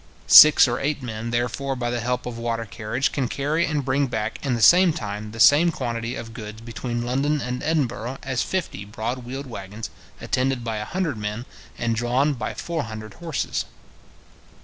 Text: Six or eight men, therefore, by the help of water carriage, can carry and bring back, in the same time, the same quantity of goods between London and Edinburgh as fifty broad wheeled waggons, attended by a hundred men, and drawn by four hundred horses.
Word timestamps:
Six 0.25 0.67
or 0.67 0.79
eight 0.79 1.03
men, 1.03 1.29
therefore, 1.29 1.75
by 1.75 1.91
the 1.91 1.99
help 1.99 2.25
of 2.25 2.39
water 2.39 2.65
carriage, 2.65 3.11
can 3.11 3.27
carry 3.27 3.67
and 3.67 3.85
bring 3.85 4.07
back, 4.07 4.43
in 4.43 4.55
the 4.55 4.61
same 4.63 4.93
time, 4.93 5.29
the 5.31 5.39
same 5.39 5.69
quantity 5.71 6.15
of 6.15 6.33
goods 6.33 6.59
between 6.61 7.03
London 7.03 7.39
and 7.39 7.61
Edinburgh 7.61 8.17
as 8.23 8.41
fifty 8.41 8.83
broad 8.83 9.19
wheeled 9.19 9.45
waggons, 9.45 9.91
attended 10.19 10.63
by 10.63 10.77
a 10.77 10.85
hundred 10.85 11.17
men, 11.19 11.45
and 11.77 11.95
drawn 11.95 12.33
by 12.33 12.55
four 12.55 12.85
hundred 12.85 13.13
horses. 13.13 13.65